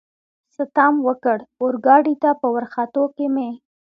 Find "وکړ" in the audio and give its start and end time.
1.07-1.37